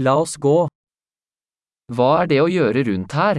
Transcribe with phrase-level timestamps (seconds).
[0.00, 0.68] La oss gå.
[1.90, 3.36] Hva er det å gjøre rundt her?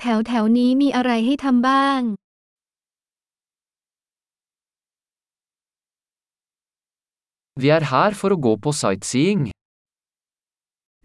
[0.00, 2.00] แถวแถวนี้มีอะไรให้ทำบ้าง
[7.60, 9.42] Vi er her for å gå på sightseeing.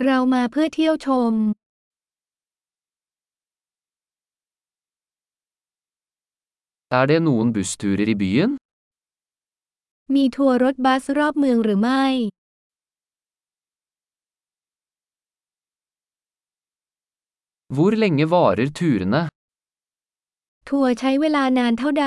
[0.06, 1.34] เรามาเพื่อเที่ยวชม
[7.00, 8.52] Er det noen bussturer i byen?
[10.16, 12.06] มีทัวร์รถบัสรอบเมืองหรือไม่
[17.75, 19.23] Hvor lenge varer turene?
[20.69, 22.07] ทัวร์ใช้เวลานานเท่าใด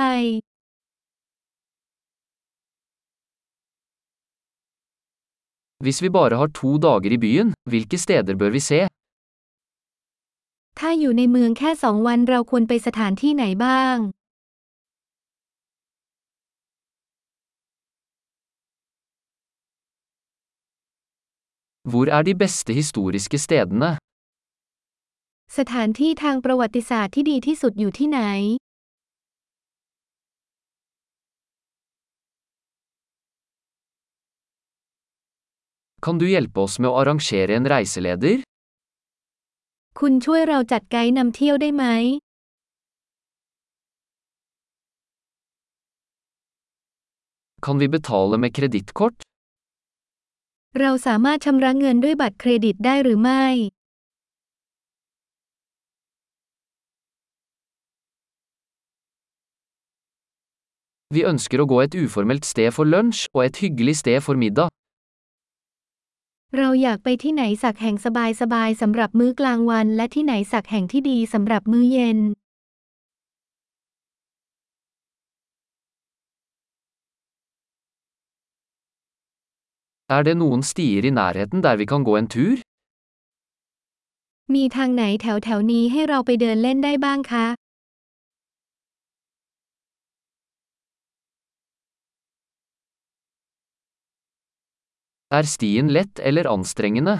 [5.84, 8.80] Hvis vi bare har to dager i byen, hvilke steder bør vi se?
[10.78, 13.96] ถ้าอยู่ในเมืองแค่สองวันเราควรไปสถานที่ไหนบ้าง
[21.90, 23.90] Hvor er de beste historiske stedene?
[25.57, 28.19] สถานที่ทางประวัติศาสตร์ที่ดีที่สุดอยู่ที่ไหน
[36.05, 38.37] Kan du hjelpe oss med å arrangere en reiseleder?
[39.99, 41.85] คุณช่วยเราจัดไกด์นำเที่ยวได้ไหม
[47.65, 49.17] Kan vi betale med kredittkort?
[50.79, 53.45] เราสามารถชำระเงินด้วยบัตรเครดิตได้หรือไม่
[61.11, 64.69] Vi ønsker å gå et uformelt sted for lunsj og et hyggelig sted for middag.
[66.57, 67.95] เราอยากไปที่ไหนสักแห่ง
[68.41, 72.19] สบายๆสำหรับมื้อกลางวัน และที่ไหนสักแห่งที่ดีสำหรับมื้อเย็น
[80.15, 82.57] Er det noen stier i nærheten der vi kan gå en tur?
[84.53, 87.45] มีทางไหนแถวแถวๆนี้ให้เราไปเดินเล่นได้บ้างคะ
[95.37, 97.15] Er stien lett eller anstrengende?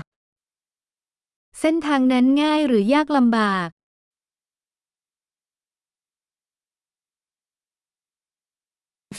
[1.59, 3.67] เส้นทางนั้นง่ายหรือยากลำบาก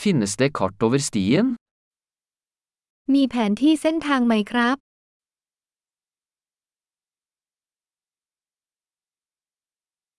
[0.01, 1.45] Finnes det kart over stien?
[3.13, 4.77] มีแผนที่เส้นทางไหมครับ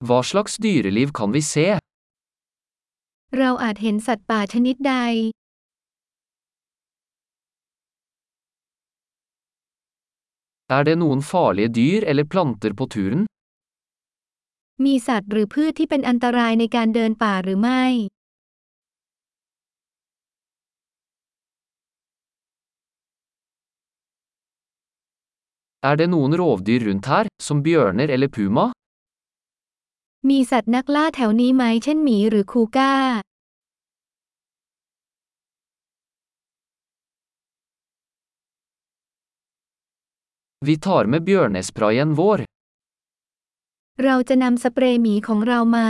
[0.06, 1.66] Hva slags dyreliv kan vi se?
[3.38, 4.96] เราอาจเห็นสัตว์ป่าชนิดใด
[10.72, 13.26] Er det noen farlige dyr eller planter på turen?
[14.84, 17.84] มีสัตว์หรือพืชที่เป็นอันตรายในการเดินป่าหรือไม่
[25.88, 28.66] Er det noen rovdyr rundt her, som bjørner eller puma?
[30.28, 32.94] มีสัตว์นักล่าแถวนี้ไหมเช่นหมีหรือคูก้า
[40.66, 42.38] Vi tar med bjørnesprayen vår.
[44.04, 45.88] เราจะนำสเปรย์หมีของเรามา